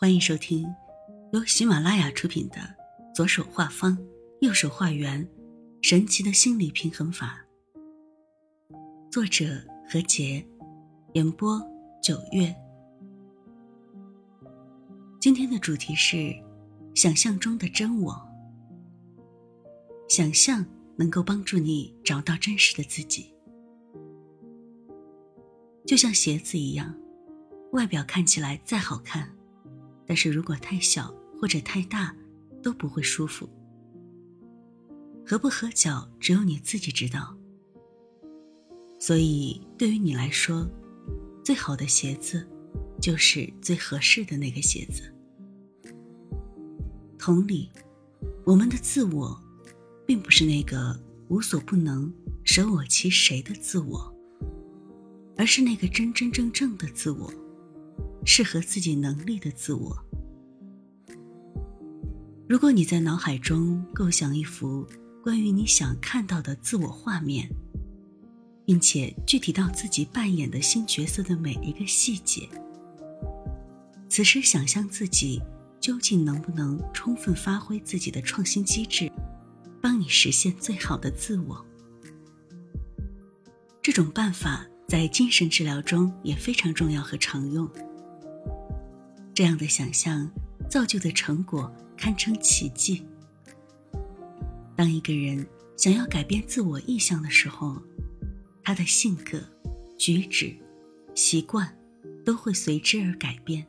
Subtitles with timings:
[0.00, 0.64] 欢迎收听
[1.32, 2.56] 由喜马拉雅出品的
[3.12, 3.98] 《左手画方，
[4.40, 5.28] 右手画圆：
[5.82, 7.44] 神奇的心理平衡法》，
[9.10, 9.44] 作者
[9.90, 10.46] 何洁，
[11.14, 11.60] 演播
[12.00, 12.54] 九月。
[15.18, 16.32] 今天的主题是
[16.94, 18.16] 想象中的真我。
[20.08, 23.34] 想象能够帮助你找到真实的自己，
[25.84, 26.94] 就像鞋子一样，
[27.72, 29.28] 外表看起来再好看。
[30.08, 32.16] 但是如果太小或者太大，
[32.62, 33.48] 都不会舒服。
[35.24, 37.36] 合不合脚，只有你自己知道。
[38.98, 40.66] 所以，对于你来说，
[41.44, 42.48] 最好的鞋子，
[43.00, 45.14] 就是最合适的那个鞋子。
[47.18, 47.70] 同理，
[48.44, 49.38] 我们的自我，
[50.06, 50.98] 并不是那个
[51.28, 52.10] 无所不能、
[52.42, 54.12] 舍我其谁的自我，
[55.36, 57.30] 而是那个真真正正的自我。
[58.24, 59.96] 适合自己能力的自我。
[62.48, 64.86] 如果你在脑海中构想一幅
[65.22, 67.48] 关于你想看到的自我画面，
[68.64, 72.48] 并且具体到自己扮演的新角色的每一个细节，
[74.08, 75.42] 此时想象自己
[75.80, 79.10] 究竟能不能充分发挥自己的创新机制，
[79.80, 81.64] 帮你实现最好的自我。
[83.82, 87.68] 这种办法在精神治疗中也非常重要和常用。
[89.38, 90.28] 这样的想象
[90.68, 93.06] 造就的成果堪称奇迹。
[94.74, 97.80] 当一个人想要改变自我意向的时候，
[98.64, 99.40] 他的性格、
[99.96, 100.52] 举止、
[101.14, 101.72] 习惯
[102.24, 103.64] 都会随之而改变。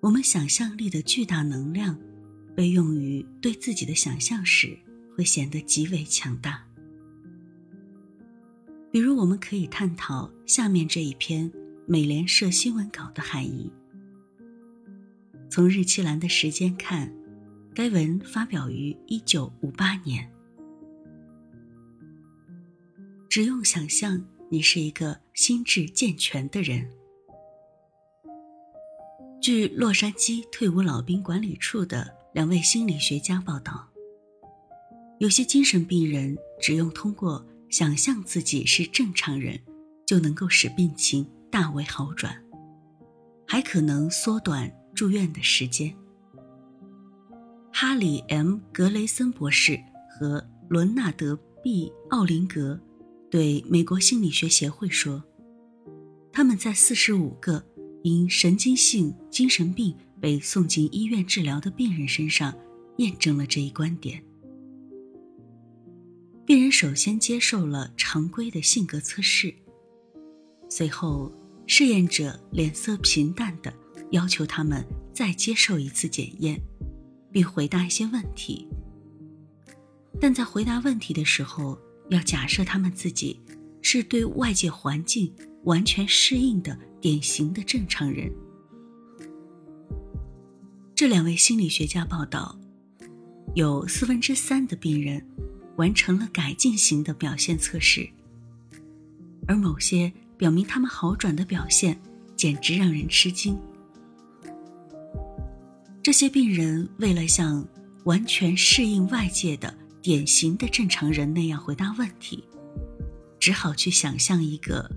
[0.00, 1.98] 我们想象力的巨大能量，
[2.54, 4.78] 被用于对自己的想象时，
[5.16, 6.62] 会显得极为强大。
[8.92, 11.50] 比如，我们可以探讨下面这一篇。
[11.86, 13.70] 美联社新闻稿的含义。
[15.50, 17.12] 从日期栏的时间看，
[17.74, 20.30] 该文发表于一九五八年。
[23.28, 26.88] 只用想象，你是一个心智健全的人。
[29.42, 33.86] 据洛杉矶退伍老兵管理处的两位心理学家报道，
[35.18, 39.60] 有些精神病人只用通过想象自己是正常人，
[40.06, 41.26] 就能够使病情。
[41.54, 42.34] 大为好转，
[43.46, 45.96] 还可能缩短住院的时间。
[47.72, 49.78] 哈里 ·M· 格雷森博士
[50.10, 52.80] 和伦纳德 ·B· 奥林格
[53.30, 55.22] 对美国心理学协会说，
[56.32, 57.64] 他们在四十五个
[58.02, 62.52] 因神经性精神病被送进医院治疗的病人身上
[62.96, 64.20] 验证了这一观点。
[66.44, 69.54] 病人首先接受了常规的性格测试，
[70.68, 71.32] 随后。
[71.66, 73.72] 试验者脸色平淡的
[74.10, 76.60] 要求他们再接受一次检验，
[77.32, 78.68] 并回答一些问题。
[80.20, 81.78] 但在回答问题的时候，
[82.10, 83.40] 要假设他们自己
[83.80, 88.30] 是对外界环境完全适应的典型的正常人。
[90.94, 92.56] 这两位心理学家报道，
[93.54, 95.26] 有四分之三的病人
[95.76, 98.08] 完成了改进型的表现测试，
[99.48, 100.12] 而某些。
[100.36, 102.00] 表明他们好转的表现
[102.36, 103.58] 简直让人吃惊。
[106.02, 107.66] 这些病人为了像
[108.04, 109.72] 完全适应外界的
[110.02, 112.44] 典型的正常人那样回答问题，
[113.40, 114.90] 只好去想象一个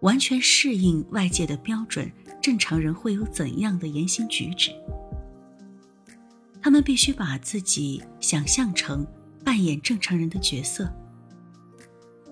[0.00, 4.70] 完全适应外界的标准正常人会有怎样的言行举止。
[6.62, 9.06] 他们必须把自己想象成
[9.44, 10.88] 扮演正常人的角色，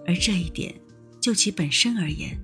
[0.07, 0.73] 而这一点。
[1.23, 2.37] 就其本身而言，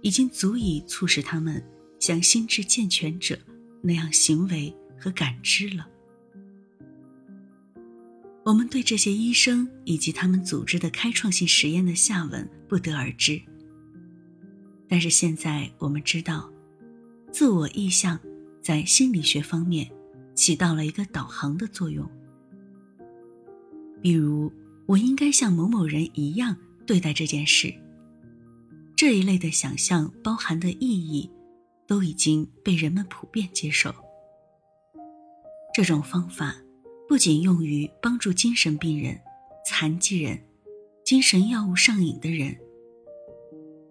[0.00, 1.62] 已经足以促使他们
[2.00, 3.38] 像心智健全者
[3.82, 5.86] 那样行为和感知了。
[8.46, 13.38] 我们对这些医生以及他们组织的开创性实验的下文不得而知。
[14.88, 16.50] 但是现在我们知道，
[17.30, 18.18] 自我意向
[18.62, 19.86] 在心理学方面
[20.34, 22.10] 起到了一个导航的作用。
[24.00, 24.50] 比如，
[24.86, 26.56] 我应该像某某人一样
[26.86, 27.74] 对待这件事。
[28.98, 31.30] 这一类的想象包含的意义，
[31.86, 33.94] 都已经被人们普遍接受。
[35.72, 36.56] 这种方法
[37.08, 39.16] 不仅用于帮助精神病人、
[39.64, 40.36] 残疾人、
[41.04, 42.58] 精神药物上瘾的人、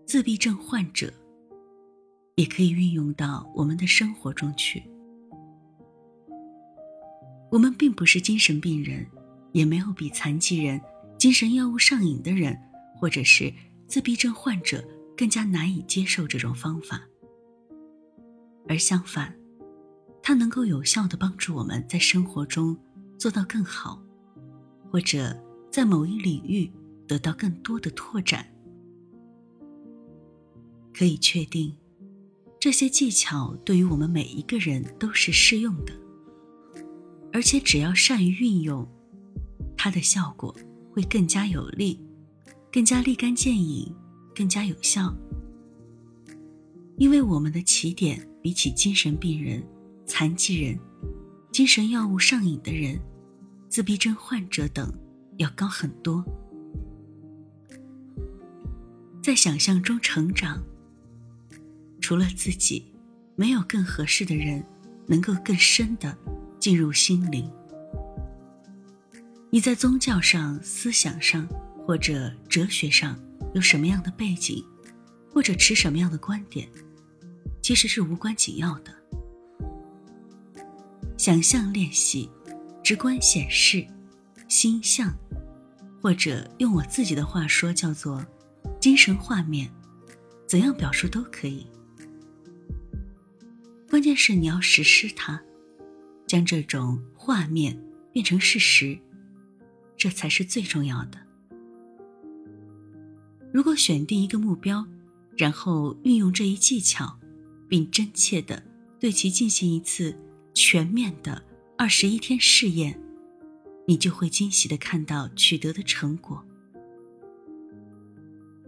[0.06, 1.10] 自闭症患者，
[2.36, 4.84] 也可以运用到我们的生活中去。
[7.50, 9.08] 我们并不是精神病人，
[9.54, 10.82] 也没有比残疾人、
[11.18, 12.60] 精神药物上瘾的人，
[12.98, 13.54] 或者是
[13.88, 14.86] 自闭症患者。
[15.18, 17.02] 更加难以接受这种方法。
[18.70, 19.36] 而相反，
[20.22, 22.78] 它能够有效的帮助我们在生活中
[23.18, 24.02] 做到更好，
[24.92, 25.36] 或者
[25.72, 26.72] 在某一领域
[27.08, 28.46] 得到更多的拓展。
[30.94, 31.76] 可以确定，
[32.60, 35.94] 这些技巧对于我们每一个人都是适用的，
[37.32, 38.88] 而且只要善于运用，
[39.78, 40.54] 它的效果
[40.92, 42.04] 会更加有力，
[42.72, 43.96] 更加立竿见影，
[44.38, 45.12] 更加有效。
[46.98, 49.64] 因为我们的起点比起精神病人。
[50.10, 50.80] 残疾人、
[51.52, 52.98] 精神药物上瘾的人、
[53.68, 54.90] 自闭症患者等
[55.36, 56.24] 要高很多。
[59.22, 60.64] 在想象中成长，
[62.00, 62.86] 除了自己，
[63.36, 64.64] 没有更合适的人
[65.06, 66.18] 能够更深的
[66.58, 67.52] 进入心灵。
[69.50, 71.46] 你在宗教上、思想上
[71.88, 73.18] 或者哲学上
[73.54, 74.62] 有什么样的背景，
[75.34, 76.68] 或者持什么样的观点，
[77.62, 78.94] 其实是无关紧要的。
[81.18, 82.30] 想象练习，
[82.84, 83.88] 直观显示，
[84.50, 85.18] 心象，
[86.02, 88.22] 或者用我自己的话说，叫做
[88.82, 89.72] 精神画面，
[90.46, 91.66] 怎样表述都可以。
[93.90, 95.42] 关键是你要实施它，
[96.28, 97.82] 将这种画面
[98.12, 99.00] 变成事实，
[99.96, 101.27] 这才是最重要的。
[103.58, 104.86] 如果选定一个目标，
[105.36, 107.18] 然后运用这一技巧，
[107.68, 108.64] 并真切的
[109.00, 110.16] 对其进行一次。
[110.54, 111.44] 全面的
[111.76, 113.02] 二十一天试验，
[113.88, 116.46] 你就会惊喜的看到取得的成果。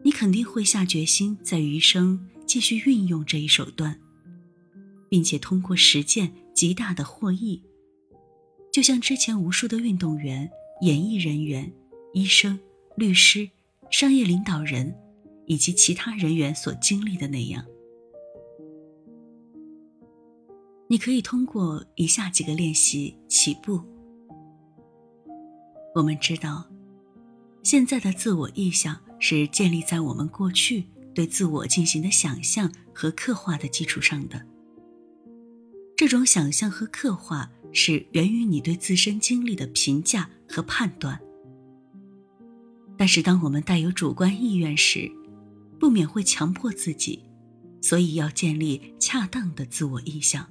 [0.04, 4.00] 你肯定会下决心在余生继续运用这一手段，
[5.08, 7.62] 并且通过实践极大的获益。
[8.74, 10.50] 就像之前无数的运动员、
[10.82, 11.72] 演艺人员、
[12.14, 12.60] 医生、
[12.98, 13.48] 律师、
[13.92, 14.96] 商业领导人
[15.46, 17.66] 以及其他人员所经历的那样。
[20.88, 23.82] 你可以通过以下几个练习起步。
[25.96, 26.68] 我们知道，
[27.64, 34.44] 现在的自我意向是建立在我们过去对自我进行的想象和刻画的基础上的。
[35.96, 41.20] 这种想象和刻画是源于你对自身经历的评价和判断。
[43.00, 45.10] 但是，当我们带有主观意愿时，
[45.80, 47.24] 不免会强迫自己，
[47.82, 50.46] 所以要建立恰当的自我意向。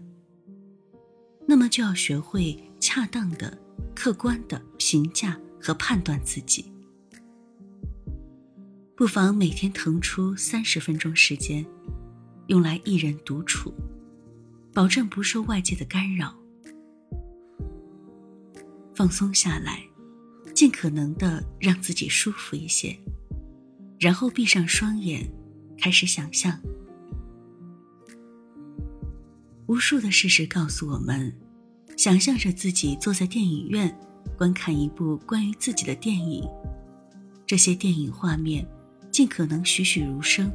[1.46, 3.58] 那么就要学会恰当的、
[3.94, 6.72] 客观的评价和判断自己。
[8.96, 11.66] 不妨每天腾出三十分钟时间，
[12.46, 13.74] 用来一人独处，
[14.72, 16.34] 保证不受外界的干扰，
[18.94, 19.87] 放松下来，
[20.58, 22.98] 尽可能的让自己舒服一些，
[23.96, 25.24] 然后闭上双眼，
[25.78, 26.60] 开始想象。
[29.68, 31.32] 无数的事实告诉我们，
[31.96, 33.96] 想象着自己坐在电影院，
[34.36, 36.42] 观看一部关于自己的电影。
[37.46, 38.66] 这些电影画面
[39.12, 40.50] 尽可能栩栩如生、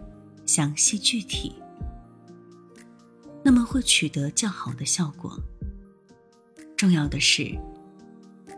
[0.46, 1.56] 详细具体，
[3.42, 5.40] 那么会取得较好的效果。
[6.76, 7.58] 重要的是，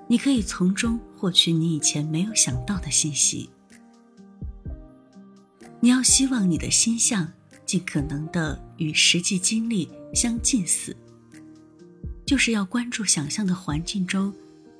[0.07, 3.49] 你可以从中获取你以前没有想到的信息。
[5.79, 7.31] 你要希望你的心象
[7.65, 9.89] 尽可能的与实际经历。
[10.13, 10.95] 相近似，
[12.25, 14.33] 就是要关注想象的环境中，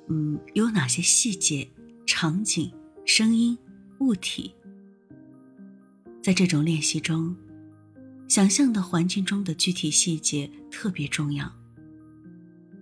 [0.08, 1.68] 嗯，有哪些细节、
[2.06, 2.72] 场景、
[3.04, 3.58] 声音、
[3.98, 4.54] 物体。
[6.22, 7.36] 在这种练习中，
[8.28, 11.52] 想象的环境中的具体细节特别重要，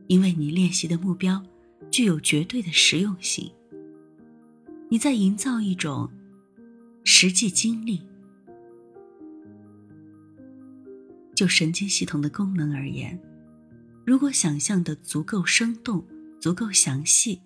[0.06, 1.42] 因为你练习的目标
[1.94, 3.48] 具有绝对的实用性。
[4.90, 6.10] 你在营造一种
[7.04, 8.04] 实际经历。
[11.36, 13.16] 就神经系统的功能而言，
[14.04, 16.04] 如果想象的足够生动、
[16.40, 17.40] 足够详细，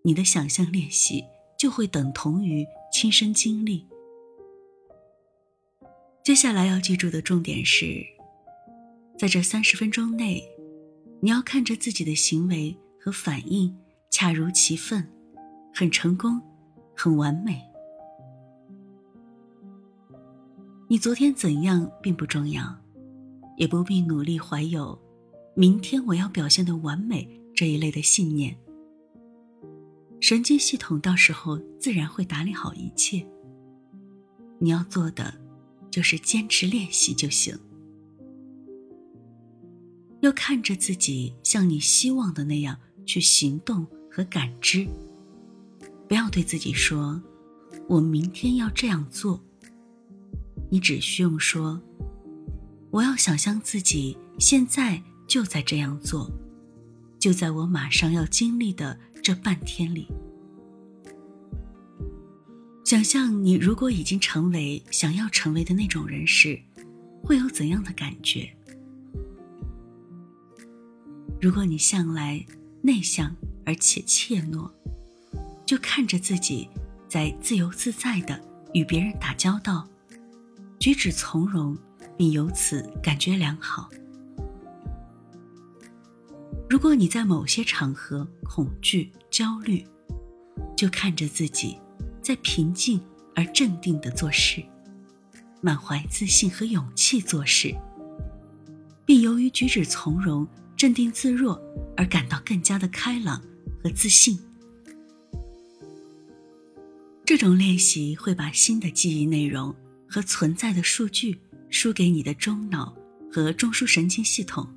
[0.00, 1.22] 你的想象练习
[1.58, 3.86] 就会等同于亲身经历。
[6.24, 8.02] 接下来要记住的重点是，
[9.18, 10.42] 在这三十分钟内，
[11.20, 13.74] 你要看着自己的行为和反应
[14.10, 15.06] 恰如其分，
[15.74, 16.40] 很成功，
[16.94, 17.60] 很完美。
[20.88, 22.82] 你昨天怎样并不重要。
[23.58, 24.98] 也不必努力怀有
[25.54, 28.56] “明天我要表现的完美”这一类的信念。
[30.20, 33.24] 神经系统到时候自然会打理好一切。
[34.58, 35.34] 你要做的
[35.90, 37.56] 就是坚持练习就行。
[40.20, 44.86] 要看着自己像你希望的那样去行动和感知。
[46.08, 47.22] 不要对自己说
[47.88, 49.42] ：“我明天要这样做。”
[50.70, 51.80] 你只需用说。
[52.90, 56.30] 我要想象自己现在就在这样做，
[57.18, 60.06] 就在我马上要经历的这半天里。
[62.84, 66.60] 想象你如果已经成为想要成为的那种人时，
[67.24, 68.54] 会有怎样的感觉？
[71.40, 72.44] 如果你向来
[72.82, 73.34] 内向
[73.64, 74.70] 而且怯懦，
[75.64, 76.68] 就看着自己
[77.08, 78.38] 在自由自在的
[78.74, 79.88] 与别人打交道，
[80.78, 81.76] 举止从容，
[82.16, 83.88] 并由此感觉良好。
[86.68, 89.86] 如果你在某些场合恐惧、焦虑，
[90.76, 91.78] 就看着自己。
[92.22, 93.00] 在平静
[93.34, 94.62] 而镇定的做事，
[95.60, 97.74] 满怀自信和勇气做事，
[99.04, 100.46] 并由于举止从容、
[100.76, 101.60] 镇定自若
[101.96, 103.42] 而感到更加的开朗
[103.82, 104.38] 和自信。
[107.24, 109.74] 这种练习会把新的记忆内容
[110.08, 111.38] 和存在的数据
[111.70, 112.94] 输给你的中脑
[113.30, 114.68] 和中枢神经系统，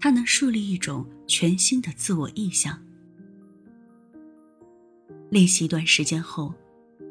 [0.00, 2.82] 它能树立一种全新的自我意向。
[5.30, 6.54] 练习一段时间后，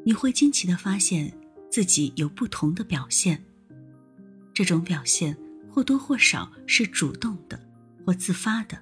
[0.04, 1.32] 你会惊奇的发现
[1.70, 3.44] 自己有不同的表现。
[4.54, 5.36] 这种表现
[5.70, 7.60] 或多或少是主动的
[8.06, 8.80] 或自发的，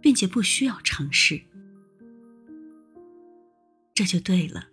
[0.00, 1.40] 并且不需要尝试。
[3.94, 4.66] 这就对了，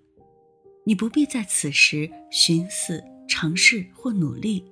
[0.88, 4.66] 你不必在此时寻思、尝试或努力，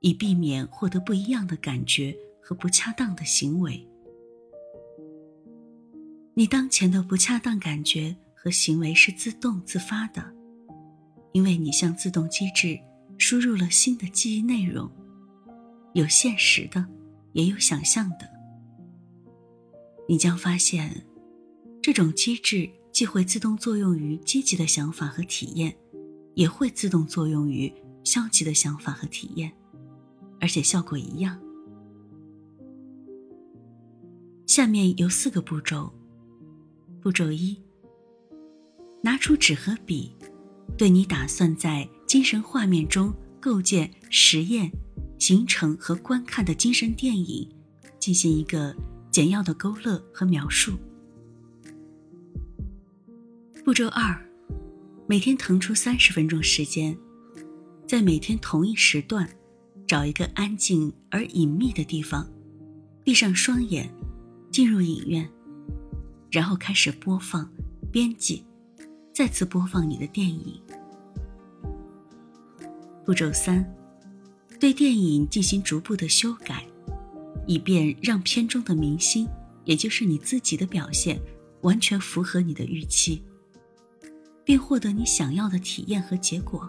[0.00, 3.88] 以避免获得不一样的感觉和不恰当的行为。
[6.34, 10.34] 你当前的不恰当感觉和行为是自动自发的，
[11.30, 12.78] 因为你向自动机制
[13.16, 14.90] 输入了新的记忆内容，
[15.94, 16.84] 有现实的，
[17.36, 18.26] 也有想象的。
[20.08, 21.06] 你将发现，
[21.82, 25.76] 这种机制既会自动作用于积极的想法和体验，
[26.34, 27.70] 也会自动作用于
[28.04, 29.52] 消极的想法和体验，
[30.40, 31.38] 而且效果一样。
[34.46, 35.92] 下面有四个步骤。
[37.02, 37.62] 步骤一：
[39.02, 40.16] 拿出纸和笔，
[40.78, 44.72] 对你打算在精神画面中构建、实验、
[45.18, 47.48] 形成和观看的精神电影
[47.98, 48.74] 进行一个
[49.10, 50.72] 简要的勾勒和描述。
[53.64, 54.16] 步骤二：
[55.08, 56.96] 每天腾出三十分钟时间，
[57.86, 59.28] 在每天同一时段，
[59.86, 62.28] 找一个安静而隐秘的地方，
[63.02, 63.92] 闭上双眼，
[64.50, 65.28] 进入影院。
[66.30, 67.50] 然后开始播放、
[67.90, 68.44] 编辑，
[69.12, 70.60] 再次播放你的电影。
[73.04, 73.64] 步骤三，
[74.58, 76.66] 对电影进行逐步的修改，
[77.46, 79.28] 以便让片中的明星，
[79.64, 81.20] 也就是你自己的表现，
[81.60, 83.22] 完全符合你的预期，
[84.44, 86.68] 并获得你想要的体验和结果。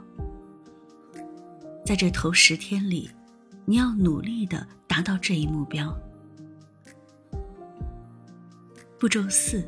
[1.86, 3.10] 在这头十天里，
[3.66, 5.98] 你要努力的达到这一目标。
[9.00, 9.66] 步骤四，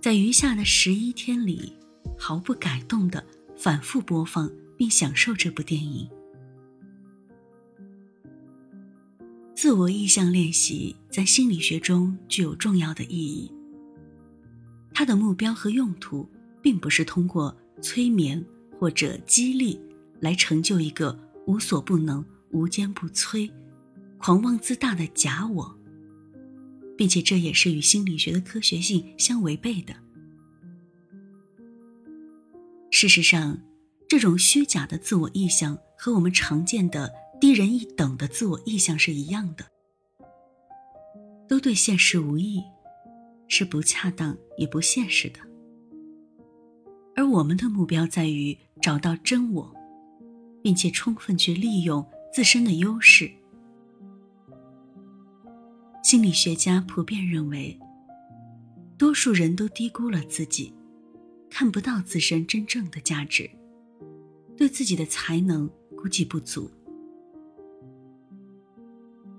[0.00, 1.74] 在余下的十一天里，
[2.16, 3.22] 毫不改动的
[3.56, 6.08] 反复播放并享受这部电影。
[9.68, 13.52] 自我意向练习在心理学中具有重要的意义。
[14.94, 16.26] 它的目标和用途，
[16.62, 18.42] 并不是通过催眠
[18.80, 19.78] 或者激励
[20.20, 21.14] 来成就一个
[21.46, 23.52] 无所不能、无坚不摧、
[24.16, 25.78] 狂妄自大的假我。
[26.96, 29.94] 并且这也是与心理学的科学性相违背的。
[32.90, 33.60] 事实上，
[34.08, 39.64] 这种虚假的自我意向和我们常见的低人一等的自我意向是一样的，
[41.48, 42.62] 都对现实无益，
[43.46, 45.38] 是不恰当也不现实的。
[47.14, 49.72] 而我们的目标在于找到真我，
[50.62, 53.30] 并且充分去利用自身的优势。
[56.02, 57.78] 心理学家普遍认为，
[58.96, 60.72] 多数人都低估了自己，
[61.48, 63.48] 看不到自身真正的价值，
[64.56, 66.70] 对自己的才能估计不足。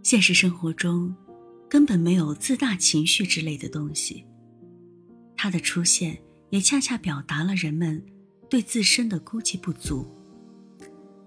[0.02, 1.16] 现实生活中，
[1.70, 4.26] 根本没有自大情绪之类的东西，
[5.36, 6.18] 它的出现
[6.50, 8.04] 也恰恰表达了人们
[8.50, 10.08] 对自身的估计不足，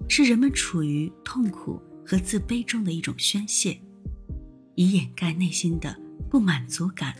[0.09, 3.79] 是人们处于痛苦和自卑中的一种宣泄。
[4.75, 5.95] 以掩盖内心的
[6.31, 7.14] 不满足感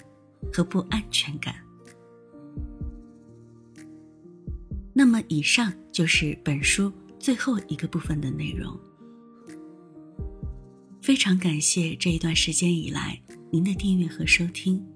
[0.51, 1.55] 和不安全感。
[4.95, 8.75] 那么，以上就是本书最后一个部分的内容。
[11.03, 14.92] 非常感谢这一段时间以来您的订阅和收听。